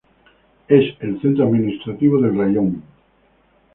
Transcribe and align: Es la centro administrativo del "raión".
Es 0.67 0.95
la 0.99 1.21
centro 1.21 1.45
administrativo 1.45 2.19
del 2.19 2.35
"raión". 2.35 2.81